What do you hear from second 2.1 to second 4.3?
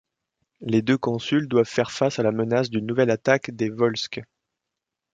à la menace d'une nouvelle attaque des Volsques.